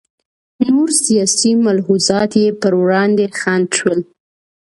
نور 0.67 0.89
سیاسي 1.05 1.51
ملحوظات 1.65 2.31
یې 2.41 2.47
پر 2.61 2.73
وړاندې 2.81 3.25
خنډ 3.37 3.67
شول. 3.77 3.99